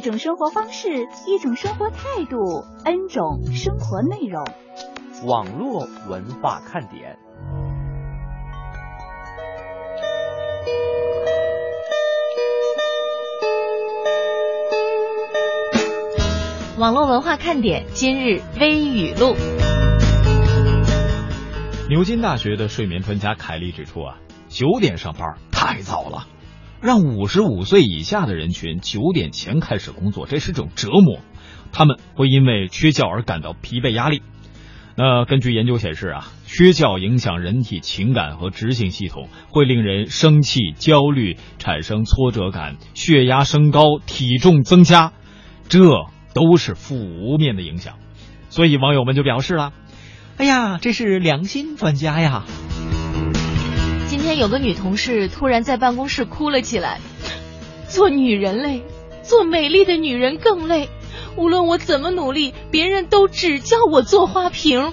[0.00, 0.88] 一种生活方式，
[1.26, 4.42] 一种生活态度，N 种生活内容。
[5.26, 7.18] 网络文化看点。
[16.78, 19.36] 网络文化看点今日微语录。
[21.90, 24.16] 牛津大学的睡眠专家凯利指出啊，
[24.48, 26.26] 九点上班太早了，
[26.80, 31.20] 让五十五岁以下的人群九点前开始工作，这是种折磨，
[31.72, 34.22] 他们会因为缺觉而感到疲惫压力。
[34.96, 45.12] 那根据研究显示啊，缺觉影响人体情感和执行系统，会令人生气、焦虑，产生挫折感，血压升高，体重增加，
[45.68, 46.06] 这。
[46.32, 46.94] 都是负
[47.38, 47.94] 面的影响，
[48.50, 49.72] 所以网友们就表示了
[50.38, 52.44] ：“哎呀，这是良心专家呀！”
[54.34, 57.00] 有个女同事突然在办公室哭了起来，
[57.88, 58.82] 做女人累，
[59.22, 60.88] 做美丽的女人更累。
[61.36, 64.92] 无论我怎么努力，别人都只叫我做花瓶。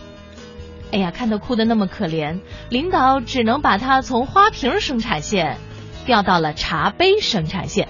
[0.92, 5.58] 哎呀，看她哭的那么可怜，领导只能把她从花瓶生产线
[6.06, 7.88] 调到了茶杯生产线。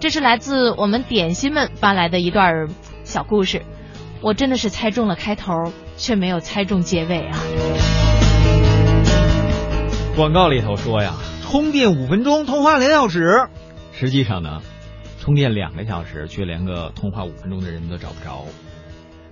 [0.00, 2.68] 这是来自我们点心们发来的一段。
[3.04, 3.62] 小故事，
[4.20, 8.07] 我真的是猜中了开头，却没有猜中结尾啊！
[10.18, 13.46] 广告里头说呀，充电五分钟，通话两小时。
[13.92, 14.62] 实际上呢，
[15.20, 18.44] 充电两个小时，却连个通话五分钟的人都找不着。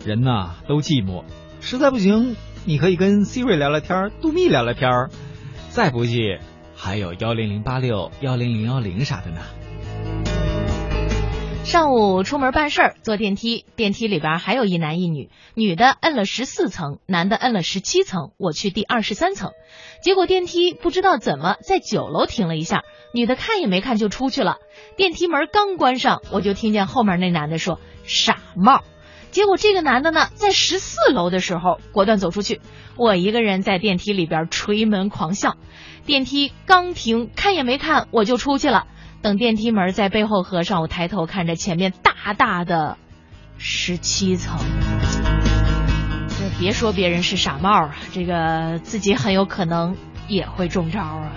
[0.04, 1.24] 人呐，都寂寞，
[1.60, 5.08] 实在不行，你可以跟 Siri 聊聊天，杜蜜聊聊天，
[5.70, 6.38] 再不济
[6.76, 9.40] 还有幺零零八六、幺零零幺零啥的呢。
[11.66, 19.50] 上午出门办事儿，坐电梯，电梯里边还有一男一女，女的摁了十四层，男的摁了十七层，我去第二十三层，
[20.00, 24.58] 结果电梯不知道怎么在九楼停了一下，女的看也没看就出去了，
[24.96, 28.84] 电梯门刚关上，我就听见后面那男的说傻帽，
[29.32, 32.60] 结果这个男的呢在十四楼的时候果断走出去，
[32.96, 35.56] 我一个人在电梯里边捶门狂笑，
[36.06, 38.86] 电梯刚停看也没看我就出去了。
[39.22, 42.96] 等电梯门在背后合上，我抬头看着前面大大的
[43.58, 44.58] 十七层。
[46.28, 49.96] 这别说别人是傻帽啊，这个自己很有可能
[50.28, 51.32] 也会中招啊。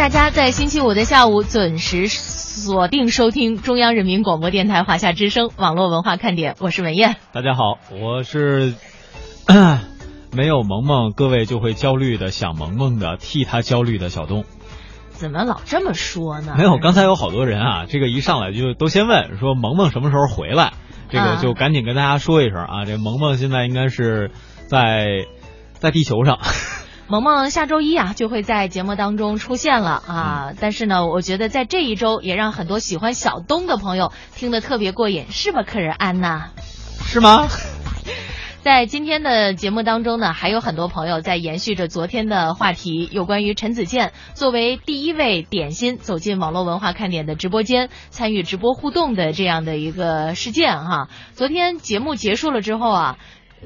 [0.00, 7.16] 大家在星期五的下午准时锁定收听中央人民广播电台华夏之声网络文化看点，我是文艳。
[7.34, 8.72] 大家好，我是
[10.32, 14.46] 没有萌萌，各位就会焦虑的想萌萌的，替他焦虑的小东。
[15.10, 16.54] 怎么老这么说呢？
[16.56, 20.72] 没有，刚才有好多人啊，这个一上来就都先问说萌萌什么时候回来，
[21.10, 24.30] 这个就赶紧跟大家说一声啊，这萌萌现在应该是
[24.66, 25.26] 在
[25.74, 26.38] 在地球上。
[27.10, 36.50] 萌萌下周一啊就会在节目当中出现了啊，但是呢，我觉得在这一周也让很多喜欢小东的朋友听得特别过瘾，是吧，客人安娜？
[37.04, 37.48] 是吗？
[38.62, 51.08] 在今天的节目当中呢，还有很多朋友在延续着昨天的话题，有关于陈子健作为第一位点心走进网络文化看点的直播间，参与直播互动的这样的一个事件哈。
[51.32, 53.18] 昨天节目结束了之后啊。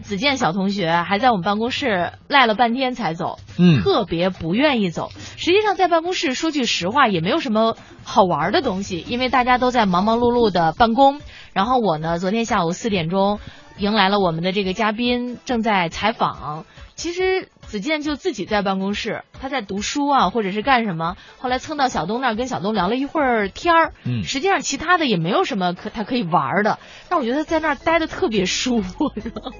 [0.02, 5.10] 子健小同学还在我们办公室赖了半天才走，嗯，特别不愿意走。
[5.36, 11.20] 实际上在办公室说句实话也没有什么好玩的东西，因为大家都在忙忙碌碌的办公。
[11.52, 13.38] 然后我呢，昨天下午四点钟
[13.78, 16.64] 迎来了我们的这个嘉宾，正在采访。
[16.94, 17.48] 其实。
[17.64, 21.16] 子健就自己在办公室，他在读书啊，或者是干什么。
[21.38, 23.92] 后来蹭到小东那儿，跟小东聊了一会儿天儿。
[24.04, 26.78] 嗯，实际上其他的也没有什么可他可以玩的。
[27.08, 29.10] 但我觉得在那儿待的特别舒服。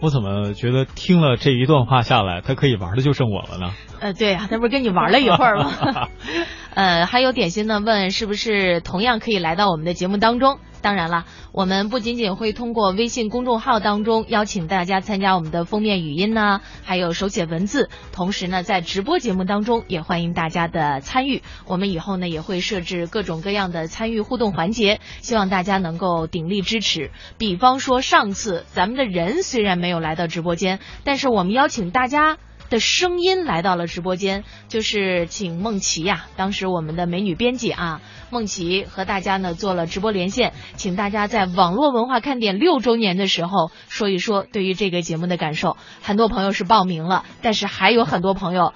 [0.01, 3.73] 我怎么觉得听了这一段话下来，他可以玩的就剩我了呢？
[4.01, 6.09] 呃，对呀，他不是跟你玩了一会儿吗？
[6.75, 10.59] 呃，还有点心呢，问是不是同样可以来到我们的节目当中？
[10.83, 21.43] 当然了，我们不仅仅会通过微信公众号当中邀请大家参加我们的封面语音呢，还有手写文字，同时呢，在直播节目当中也欢迎大家的参与。
[21.67, 27.13] 我们以后呢也会设置各种各样的参与互动环节，希望大家能够鼎力支持。
[27.39, 32.37] 比方说上次咱们的人虽然没有来到直播间，但是我们邀请大家。
[32.71, 38.01] 的声音来到了直播间，就是请梦琪呀，当时我们的美女编辑啊，
[38.31, 45.77] 梦琪和大家呢做了直播连线，请大家在网络文化看点六周年的时候说一说对于这个节目的感受。
[46.03, 48.73] 很多朋友是报名了，但是还有很多朋友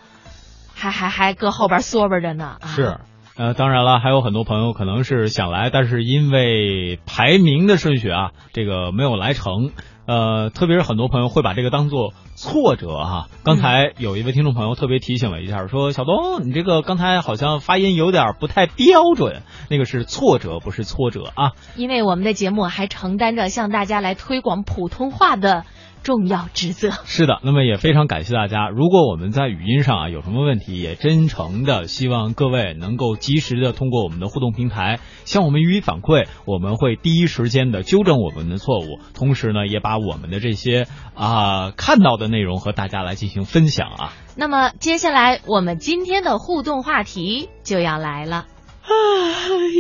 [0.75, 2.59] 还还还搁后边缩巴着呢。
[2.67, 2.99] 是，
[3.37, 9.71] 呃，当然了，还有很多朋友可能是想来，但是因为排名的顺序啊，这个没有来成。
[10.09, 13.29] 呃，特别是很多朋友会把这个当做挫折哈。
[13.45, 21.53] 刚才有一位听众朋友特别提醒了一下，说小东，你这个刚才好像发音有点不太标准，那个是挫折，不是挫折啊。
[21.77, 25.67] 因为我们的节目还承担着向大家来推广普通话的。
[26.03, 28.69] 重要职责是的，那么也非常感谢大家。
[28.69, 44.13] 如果我们在语音上啊有什么问题，也真诚的希望各位能够及时的通过我们的互动平台向我们予以反馈，我们会第一时间的纠正我们的错误，同时呢也把我们的这些啊看到的内容和大家来进行分享啊。
[44.37, 48.47] 那么接下来我们今天的互动话题就要来了
[48.83, 48.89] 啊！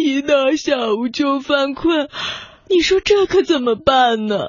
[0.05, 2.09] 一到下午就犯困，
[2.69, 4.49] 你说这可怎么办呢？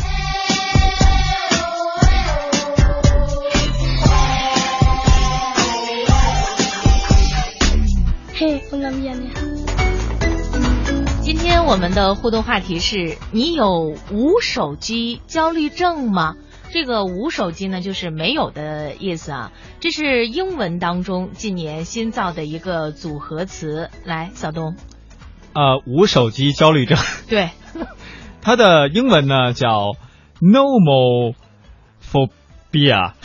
[11.71, 16.35] 我们的互动话题是你有无手机焦虑症吗？
[16.69, 19.53] 这个无手机呢，就是没有的意思啊。
[19.79, 23.89] 这是英文当中近年新造的一个组合词。
[24.03, 24.75] 来，小东，
[25.53, 26.97] 呃，无手机焦虑症，
[27.29, 27.51] 对，
[28.41, 29.95] 它的英文呢叫
[30.41, 33.13] “nomophobia”。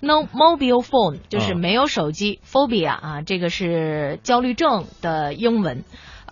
[0.00, 5.84] No mobile phone 就是没有手机，phobia 啊，这个是焦虑症的英文。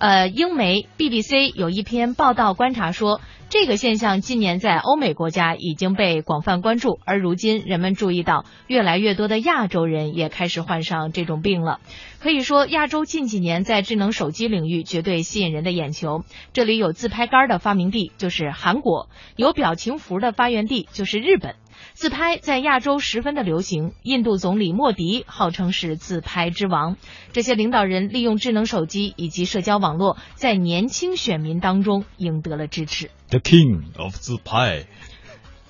[0.02, 3.20] 呃，英媒 BBC 有一篇报道观察说，
[3.50, 11.78] 这个现象近年在欧美国家已经被广泛关注，而如今人们注意到，越来越多的亚洲人也开始患上这种病了。
[12.18, 16.24] 可以说，亚洲近几年在智能手机领域绝对吸引人的眼球。
[16.52, 19.06] 这里有自拍杆的发明地，就是韩国；
[19.36, 21.54] 有表情符的发源地，就是日本。
[21.94, 26.96] 自拍在亚洲十分的流行，印度总理莫迪号称是自拍之王。
[27.32, 33.10] 这些领导人利用智能手机以及社交网络，在年轻选民当中赢得了支持。
[33.30, 34.86] The King of 自拍。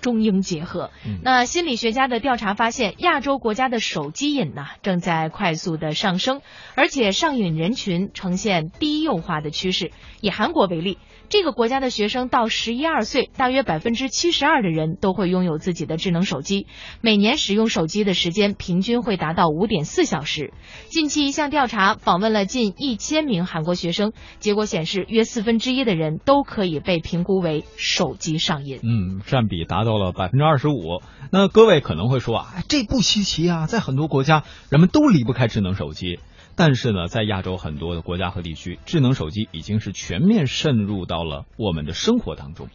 [0.00, 0.90] 中英结合。
[1.22, 6.42] 那心理学家的调查发现，亚洲国家的手机瘾呢正在快速的上升，
[6.74, 9.92] 而且上瘾人群呈现低幼化的趋势。
[10.20, 10.98] 以韩国为例，
[11.32, 16.66] 这个国家的学生到十一二岁，大约百分之七十二的人都会拥有自己的智能手机，
[17.00, 20.52] 每年使用手机的时间平均会达到五点四小时。
[20.90, 28.80] 近期一项调查访问了近一千名韩国学生，结果显示，约四分之一的人都可以被评估为手机上瘾。
[28.82, 29.92] 嗯，占比达到。
[29.92, 36.18] 了百分之二十五，那各位可能会说啊，这不稀奇啊，在很多国家人们都离不开智能手机。
[36.54, 42.68] 但是呢，在亚洲很多的国家和地区，智能手机已经是全面渗入到了我们的生活当中。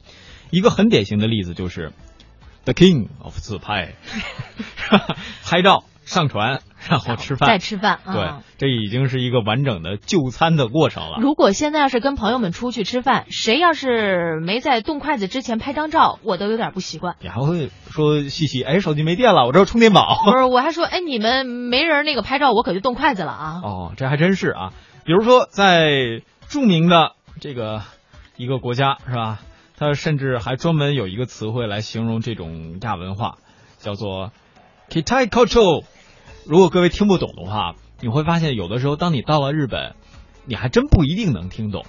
[0.49, 1.91] 一个很典型的例子就是
[2.63, 3.95] ，The King of 自拍，
[5.43, 6.61] 拍照上传。
[6.87, 11.17] 然后吃饭，再吃饭，对，这已经是一个完整的就餐的过程了。
[11.19, 17.15] 如果现在要是跟朋友们出去吃饭，谁要是没在动筷子之前拍张照，我都有点不习惯。
[17.19, 20.21] 你还会说细细，哎，手机没电了，我这有充电宝。
[20.23, 23.61] 不是，我还说，哎，你们没人那个拍照，我可就动筷子了啊。
[23.63, 24.71] 哦，这还真是啊。
[25.03, 27.81] 比如说，在著名的这个
[28.37, 29.39] 一个国家是吧？
[29.77, 33.39] 他甚至还专门有一个词汇来形容这种亚文化，
[33.79, 34.31] 叫做
[34.89, 35.83] “kitai culture”。
[36.47, 39.95] 如果各位听不懂的话，你会发现有的时候，当你到了日本，
[40.45, 41.85] 你还真不一定能听懂。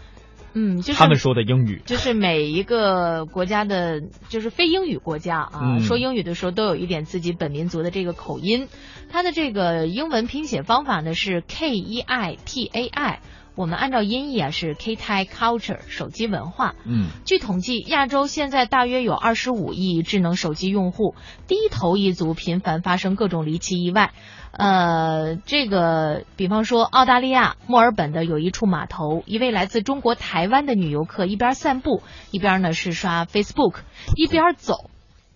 [0.55, 8.67] 嗯，就是他们说的英语，就是每一个国家的，就是非英语国家啊，嗯说英语的时候都有一点自己本民族的这个口音。
[9.11, 13.21] 它的这个英文拼写方法呢是 K E I T A I，
[13.59, 16.77] 我们按照音译啊是 K t i Culture 手机文化。
[16.85, 21.17] 嗯，据统计，亚洲现在大约有二十五亿智能手机用户，
[21.49, 24.13] 低头一族频繁发生各种离奇意外。
[24.53, 33.79] 呃，这个，比方说澳大利亚墨尔本的有一处码头，一位来自中国台湾的女游客一边散步，一边呢是刷 Facebook，
[34.15, 34.89] 一边走，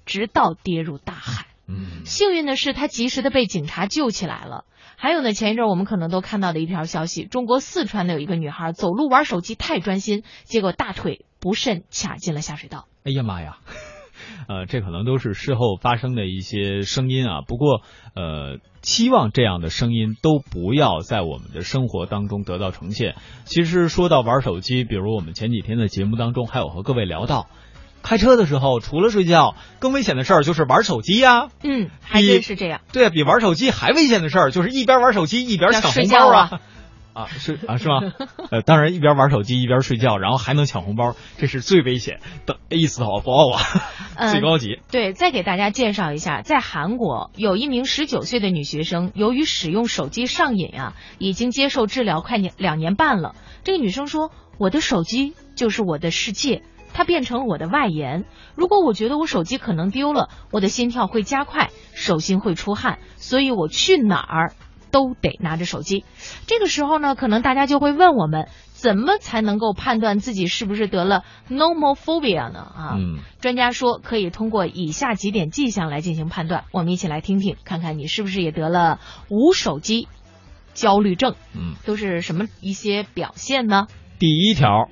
[0.07, 1.47] 直到跌入大海。
[1.67, 4.64] 嗯，幸运的是，她及时的被警察救起来了。
[4.97, 12.87] 还有呢，前一阵我们可能都看到的一条消息，中国四川的有一个女孩走路玩手机太专心，结果大腿不慎卡进了下水道。
[13.05, 13.59] 哎呀妈呀！
[14.49, 17.43] 呃，这可能都是事后发生的一些声音啊。
[17.47, 17.83] 不过，
[18.15, 23.15] 呃，期望这样的声音都不要在我们的生活当中得到呈现。
[23.45, 27.49] 其实说到玩手机，比如我们前几天的节目当中还有和各位聊到，
[28.03, 32.81] 开车的时候除了睡觉，更危险的事儿就是玩手机呀、嗯，还真是这样。
[32.93, 36.61] 对啊，比玩手机还危险的事儿就是一边玩手机一边抢红包啊。
[37.15, 38.01] 啊，是啊，是吗？
[38.51, 43.61] 呃，当然一边玩手机一边睡觉，然后还能抢红包，这是最危险的意思好不好啊？
[44.17, 44.81] 嗯最高级。
[44.91, 53.35] 对，再给大家介绍一下，在韩国有一名十九岁的女学生，由于使用手机上瘾啊，已经接受治疗快年两年半了。
[53.63, 58.25] 这个女生说：“我的手机就是我的世界，它变成了我的外延。
[58.55, 64.53] 如果我觉得我手机可能丢了，我的心跳会加快，手心会出汗，所以我去哪儿
[64.91, 66.05] 都得拿着手机。
[66.47, 72.61] 这个时候呢，可能大家就会问我们，怎么才能够判断自己是不是得了 nomophobia 呢？
[72.61, 80.09] 啊，嗯，专家说可以通过以下几点迹象来进行判断，我们一起来听听，看看你是不是也得了无手机
[80.75, 81.35] 焦虑症？
[81.55, 83.87] 嗯，都是什么一些表现呢？
[84.19, 84.89] 第一条，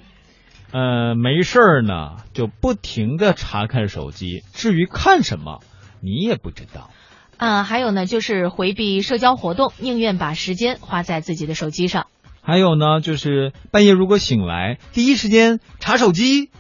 [0.72, 5.60] 呃，没事儿呢就不停的查看手机，至于看什么，
[6.00, 6.90] 你也不知道。
[7.36, 12.06] 啊，还有呢，就是回避社交活动，宁愿把时间花在自己的手机上。
[12.42, 16.50] 还有呢，就是半夜如果醒来，第一时间查手机。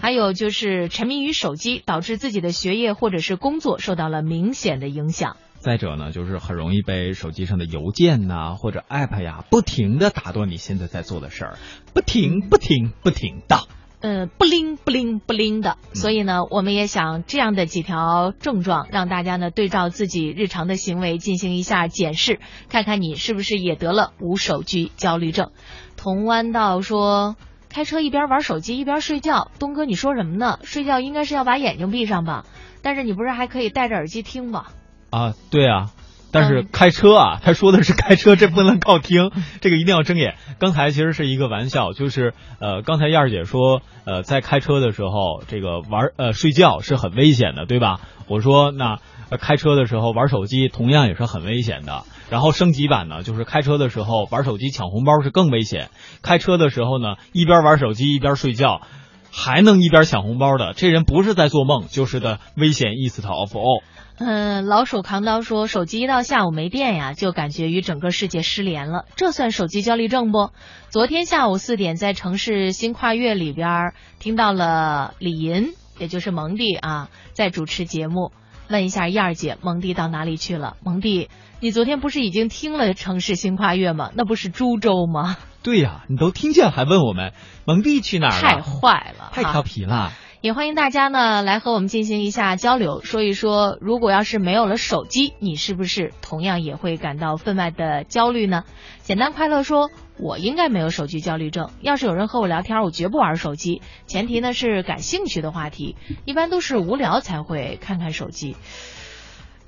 [0.00, 5.36] 还有就是沉迷于手机，导致自己的学业或者是工作受到了明显的影响。
[5.58, 11.58] 再者呢，就是很容易被手机上的邮件呐、或者 app 呀，不停的打断你现在在做的事儿，
[11.92, 13.58] 不停不停不停的。
[14.00, 22.38] 呃，不灵不灵不灵的，所以呢，我们也想这样的几条症状，让大家呢对照自己日常的行为进行一下检视，
[22.68, 25.50] 看看你是不是也得了无手机焦虑症。
[25.96, 27.34] 童弯道说，
[27.68, 30.60] 开车一边玩手机一边睡觉，东哥你说什么呢？
[30.62, 32.44] 睡觉应该是要把眼睛闭上吧？
[32.82, 34.66] 但是你不是还可以戴着耳机听吗？
[35.10, 35.90] 啊，对啊，
[36.32, 40.36] 但是嗯开车啊，他说的是开车，这不能靠听，这个一定要睁眼。
[40.58, 48.00] 刚才其实是一个玩笑，就是呃，刚才燕儿姐说，呃，在开车的时候，这个玩呃睡觉是很危险的，对吧？
[48.26, 48.98] 我说那、
[49.30, 52.04] 呃、开车的时候玩手机同样也是很危险的。
[52.28, 55.88] 然后升级版呢，就是开车的时候玩手机抢红包是更危险。
[56.22, 58.82] 开车的时候呢，一边玩手机一边睡觉。
[59.30, 63.82] 还能一边抢红包的，这人不是在做梦，就是的危险 east of all。
[64.18, 70.50] 嗯，老鼠扛刀说，手机一到下午没电呀，就感觉与整个世界失联了，这算手机焦虑症不？
[70.90, 78.32] 昨天下午四点，在城市新跨越里边儿听到了李银，也就是蒙蒂啊，在主持节目。
[78.68, 80.76] 问一下燕儿姐，蒙蒂到哪里去了？
[80.84, 84.10] 蒙蒂，你昨天不是已经听了城市新跨越吗？
[84.14, 85.38] 那不是株洲吗？
[85.62, 87.32] 对呀、你都听见还问我们
[87.64, 88.40] 蒙蒂去哪儿了？
[88.40, 90.12] 太坏了，太调皮了。
[90.40, 98.62] 也欢迎大家呢来和我们进行一下交流，说一说，如果要是没有了手机，你是不是同样也会感到分外的焦虑呢？
[99.02, 101.70] 简单快乐说，我应该没有手机焦虑症。
[101.80, 108.54] 要是有人和我聊天，我绝不玩手机，前提呢是感兴趣的话题，一般都是无聊才会看看手机。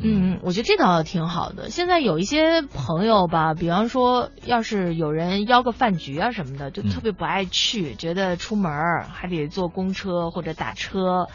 [0.03, 1.71] 嗯，我觉得这倒挺好的。
[1.71, 11.29] 现在有一些朋友吧，比方说，要是有人邀个饭局啊什么的，就特别不爱去，觉得出门儿还得坐公车或者打车，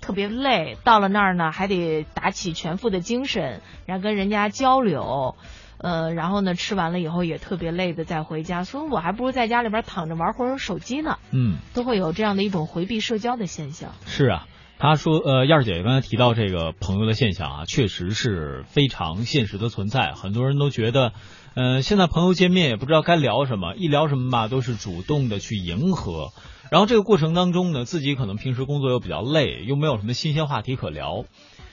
[0.00, 0.78] 特别累。
[0.82, 5.36] 到了那儿呢，还得打起全副的精神，然后跟人家交流。
[5.78, 13.90] 呃，然后呢，吃完了以后也特别累的再回家，所以我还不如在家里边躺着玩会儿手机呢，嗯，都会有这样的一种回避社交的现象。
[14.06, 14.46] 是啊。
[14.78, 20.12] 他说，呃，燕儿姐刚才提到这个朋友的现象啊，确实是非常现实的存在。
[20.12, 21.12] 很多人都觉得，
[21.54, 26.28] 呃，现在朋友见面也不知道该聊什么，一聊什么吧，都是主动的去迎合。
[26.70, 31.24] 然后这个过程当中呢，自己可能平时工作又比较累，又没有什么新鲜话题可聊。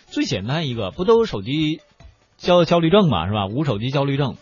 [0.05, 1.81] 最简单一个，不都有手机
[2.37, 3.47] 焦焦虑症嘛，是吧？
[3.47, 4.37] 无手机焦虑症。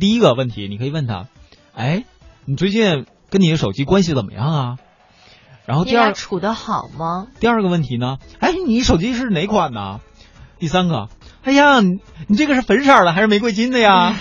[0.00, 1.28] 第一个问题，你可以问他，
[1.74, 2.04] 哎，
[2.44, 4.78] 你最近跟你的手机关系怎么样啊？
[5.70, 7.28] 然后第二处的好吗？
[7.38, 8.18] 第二个问题呢？
[8.40, 10.00] 哎，你手机是哪款呢？
[10.58, 11.06] 第三个，
[11.44, 14.16] 哎呀，你这个是粉色的还是玫瑰金的呀？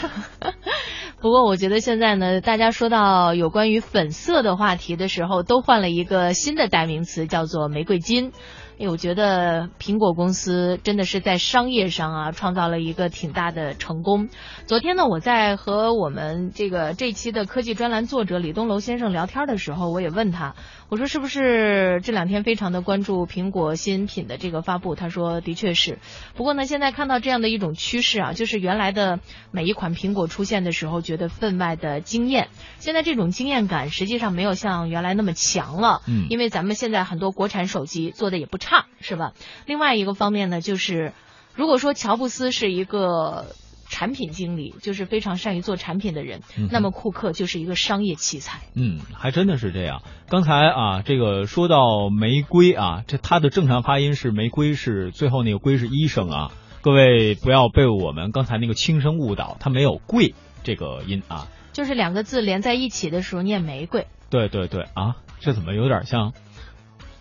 [1.22, 8.32] 不过我觉得现在呢，大家说到有关于粉色的话题的时候，都换了一个新的代名词，叫做玫瑰金。
[8.80, 14.30] 哎，我觉得苹果公司真的是在商业上啊，创造了一个挺大的成功。
[14.68, 20.56] 昨天呢，我在和我们这个这期的科技专栏作者李东楼先生聊天的时候，我也问他，
[20.90, 24.96] 我说是不是这两天非常的关注苹果新品的这个发布？
[24.96, 26.00] 他说的确是。
[26.36, 29.20] 不过呢，现在看到这样的一种趋势啊，就是原来的
[29.52, 36.02] 每一款苹果出现的时候，觉得分外的惊艳，现在这种惊艳感实际上没有像原来那么强了。
[36.08, 38.70] 嗯，因为咱们现在很多国产手机做的也不差。
[38.70, 39.34] 差是吧？
[39.66, 41.12] 另外一个方面呢，就是
[41.56, 43.56] 如果说乔布斯是一个
[43.90, 46.42] 产品经理，就是非常善于做产品的人，
[46.72, 48.62] 那么库克就是一个商业奇才。
[48.76, 50.04] 嗯，还真的是这样。
[50.30, 56.52] 刚才啊，这个说到玫瑰啊，这它的正常发音是玫瑰，是最后那个龟是医生啊。
[56.82, 61.48] 各位不要被我们刚才那个轻声误导，它没有贵这个音啊。
[61.74, 64.08] 就是两个字连在一起的时候念玫瑰。
[64.30, 66.32] 对对对啊，这怎么有点像？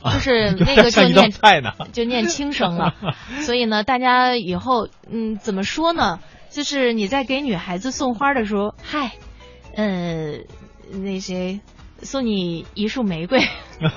[0.05, 2.95] 就是那个就念菜呢，就念轻声了。
[3.43, 6.21] 所以呢，大家以后嗯怎么说呢？
[6.51, 9.13] 就是你在给女孩子送花的时候，嗨，
[9.75, 10.39] 呃，
[10.91, 11.61] 那谁
[12.03, 13.41] 送你一束玫瑰，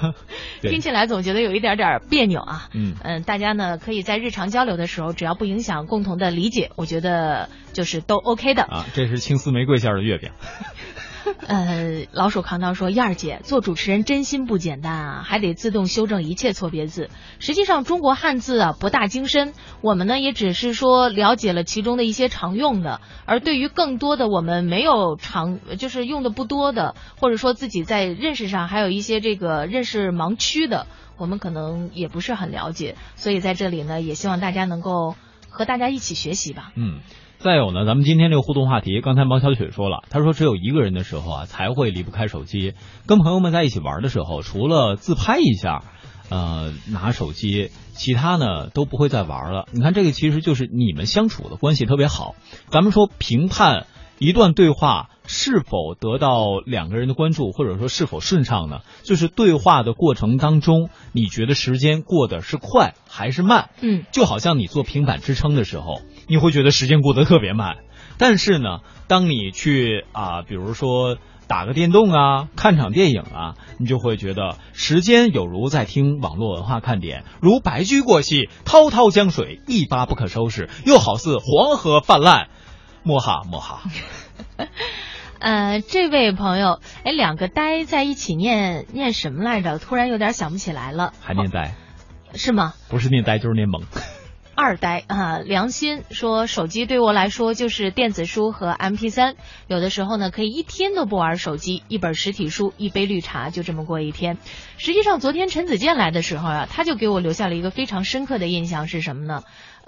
[0.61, 2.69] 听起来总觉得有一点点别扭啊。
[2.73, 8.63] 嗯嗯，大家呢可以在日常交流的时候，只要不影响共同的理解，我觉得就是都 OK 的。
[8.63, 10.31] 啊，这是青丝玫瑰馅的月饼。
[11.47, 17.09] 呃，老鼠扛刀说：“燕儿姐做主持人真心不简单啊，还得自动修正一切错别字。
[17.39, 32.95] 实际上，中国汉字啊博大精深，我们呢也只是说了解了其中的一些常用的，而对于更多的我们没有常就是用的不多的，或者说自己在认识上还有一些这个认识盲区的，我们可能也不是很了解。
[33.15, 35.15] 所以在这里呢，也希望大家能够
[35.49, 36.99] 和大家一起学习吧。”嗯。
[37.41, 42.75] 再有呢，咱们今天这个互动话题，刚才毛小雪说了，她说只有一个人的时候啊，才会离不开手机。
[43.07, 45.83] 跟朋友们在一起玩的时候，除了自拍一下，
[46.29, 49.65] 呃，拿手机，其他呢都不会再玩了。
[49.71, 52.35] 你看，这个其实就是你们相处的关系特别好。
[52.67, 53.87] 咱们说评判
[54.19, 58.81] 一段对话是否得到两个人的关注，或者说是否顺畅呢？
[59.03, 63.69] 就是对话的过程当中，你觉得时间过得是快还是慢？
[63.79, 66.01] 嗯，就好像你做平板支撑的时候。
[66.27, 67.77] 你会觉得时间过得特别慢，
[68.17, 71.17] 但是呢，当你去啊，比如说
[71.47, 82.49] 打个电动啊，看场电影啊，你就会觉得时间有如在听网络文化看点，如白驹过隙，滔滔江水一发不可收拾，又好似黄河泛滥，
[83.03, 83.81] 莫哈莫哈。
[85.41, 89.79] 呃，这位朋友，哎，两个呆在一起念念什么来着？
[89.79, 91.13] 突然有点想不起来了。
[91.19, 91.73] 还念呆？
[92.35, 92.73] 是吗？
[92.89, 93.81] 不是念呆就是念懵。
[94.53, 104.37] 二呆啊，良心说，手机对我来说就是电子书和 M P 三，有的时候呢可以一天都不玩手机，一本实体书，一杯绿茶，就这么过一天。
[104.77, 109.41] 实际上，昨天陈子健来的时候啊，他就给我留下了一个非常深刻的印象是什么呢？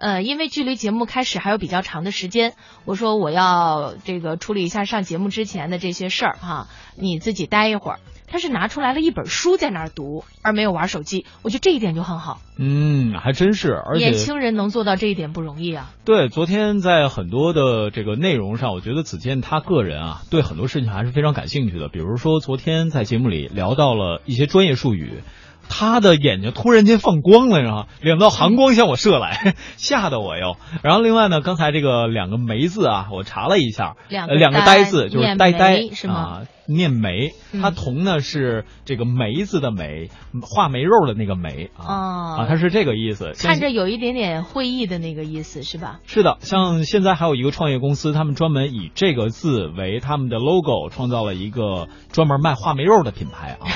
[0.04, 8.00] 呃，因为距离节目开始还有比较长的时间，我说我要这个处理一下上节目之前的这些事儿哈，你自己待一会儿。
[8.28, 11.26] 他是拿出来了一本书在那儿读，而没有玩手机。
[11.42, 12.42] 我觉得这一点就很好。
[12.58, 15.94] 嗯，还真是，而且年轻人能做到这一点不容易啊。
[16.04, 21.88] 对，昨天在很多的这个内容上，我觉得子健他个人啊，对很多事情还是非常感兴趣的。
[21.88, 25.24] 比如说，昨天在节目里聊到了一些专业术语。
[25.70, 30.58] 他的眼睛突然间放光了，然后两道寒光向我射来， 吓得我哟。
[30.84, 36.42] 然后另外呢，刚才这个两个梅字啊，我查了一下，两两个呆字就是呆呆是吗？
[36.66, 40.10] 念梅，它同呢是这个梅字的梅，
[40.42, 43.34] 画梅肉的那个梅啊啊，它是这个意思。
[43.38, 46.00] 看着有一点点会意的那个意思是吧？
[46.06, 53.68] 是的，像现在还有一个创业公司，他们专门以这个字为他们的 logo，创造了一个专门卖画梅肉的品牌啊。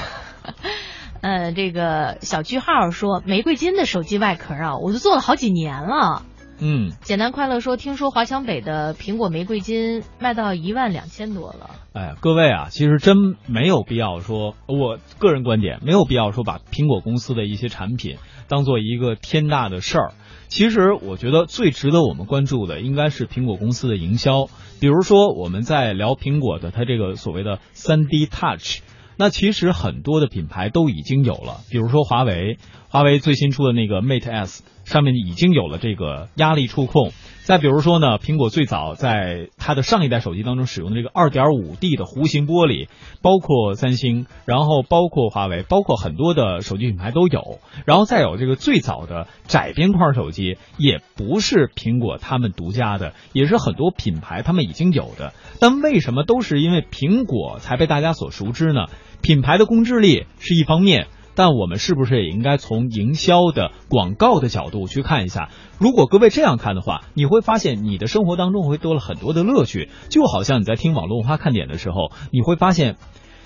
[1.22, 6.24] 呃，这个小句号说玫瑰金的手机外壳啊，我都做了好几年了。
[6.60, 11.70] 嗯，简单快乐说，听说华强北的苹果玫瑰金卖到一万两千多了。
[11.94, 20.14] 哎，各位啊，其实真没有必要说，我个人观点没有必要说把苹果公司的一些产品当做一个天大的事儿。
[20.48, 24.48] 其实我觉得最值得我们关注的应该是苹果公司的营销，
[24.80, 28.80] 比如说我们在聊苹果的它这个所谓的三 D Touch。
[29.18, 32.58] 那其实很多的品牌都已经有了，比如说华为，
[32.90, 37.12] 华为最新出的那个 Mate S 上面已经有了这个压力触控。
[37.44, 42.90] 再比如说呢，苹果最早在它的上一代手机当中使用的这个二点五 D 的弧形玻璃，
[43.22, 47.60] 包括三星，然后包括华为，包括很多的手机品牌都有。
[47.86, 55.34] 然后再有这个最早的窄边框手机，也不是苹果他们独家的，也是很多品牌他们已经有的。
[55.62, 58.88] 但为什么都是因为苹果才被大家所熟知呢？
[59.22, 61.08] 品牌的公知力是一方面。
[61.40, 65.50] 但我们是不是也应该从营销的广告的角度去看一下？
[65.78, 69.92] 如果各位这样看的话，你会发现你的生活当中会多了很多的乐趣。
[70.10, 72.96] 就好像你在听网络文化看点的时候，你会发现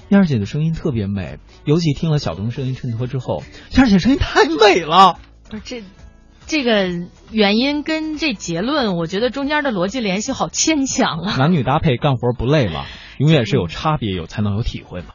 [0.07, 3.43] 燕儿姐的声音特别美，尤其听了小东声音衬托之后，
[3.75, 5.19] 燕儿姐声音太美了。
[5.49, 5.83] 不是这
[6.47, 6.87] 这个
[7.29, 11.35] 原因跟这结论，我觉得中间的逻辑联系好牵强啊。
[11.37, 12.85] 男女搭配干活不累吗？
[13.17, 15.07] 永远是有差别有才能有体会嘛。